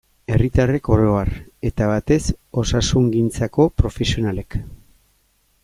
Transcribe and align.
Herritarrek 0.35 0.87
oro 0.95 1.11
har, 1.17 1.29
eta 1.69 1.89
batez 1.91 2.19
osasungintzako 2.63 3.69
profesionalek. 3.83 4.59